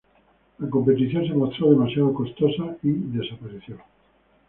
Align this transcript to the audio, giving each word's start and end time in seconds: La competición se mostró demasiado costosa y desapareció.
La 0.57 0.67
competición 0.67 1.27
se 1.27 1.33
mostró 1.35 1.69
demasiado 1.69 2.11
costosa 2.11 2.75
y 2.81 2.89
desapareció. 2.91 3.77